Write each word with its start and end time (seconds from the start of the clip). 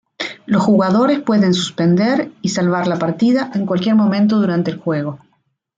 Los 0.47 0.63
jugadores 0.63 1.19
pueden 1.21 1.53
suspender 1.53 2.31
y 2.41 2.49
salvar 2.49 2.87
la 2.87 2.97
partida 2.97 3.51
en 3.53 3.67
cualquier 3.67 3.93
momento 3.93 4.39
durante 4.41 4.71
el 4.71 4.77
juego. 4.79 5.19